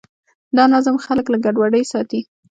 [0.57, 2.19] دا نظم خلک له ګډوډۍ ساتي.